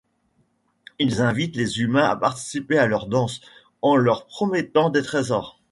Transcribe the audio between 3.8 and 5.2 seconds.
en leur promettant des